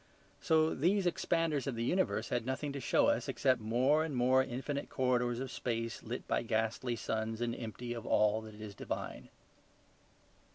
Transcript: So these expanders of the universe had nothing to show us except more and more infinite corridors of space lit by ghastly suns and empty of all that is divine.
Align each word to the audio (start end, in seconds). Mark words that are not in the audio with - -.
So 0.41 0.73
these 0.73 1.05
expanders 1.05 1.67
of 1.67 1.75
the 1.75 1.83
universe 1.83 2.29
had 2.29 2.43
nothing 2.43 2.73
to 2.73 2.79
show 2.79 3.05
us 3.05 3.27
except 3.29 3.61
more 3.61 4.03
and 4.03 4.15
more 4.15 4.41
infinite 4.43 4.89
corridors 4.89 5.39
of 5.39 5.51
space 5.51 6.01
lit 6.01 6.27
by 6.27 6.41
ghastly 6.41 6.95
suns 6.95 7.39
and 7.39 7.55
empty 7.55 7.93
of 7.93 8.07
all 8.07 8.41
that 8.41 8.55
is 8.55 8.73
divine. 8.73 9.29